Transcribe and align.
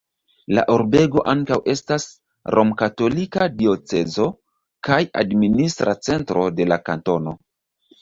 La 0.57 0.61
urbego 0.75 1.21
ankaŭ 1.33 1.57
estas 1.73 2.07
romkatolika 2.57 3.51
diocezo 3.61 4.29
kaj 4.91 5.01
administra 5.27 5.99
centro 6.11 6.51
de 6.61 6.73
la 6.75 6.85
kantono. 6.91 7.41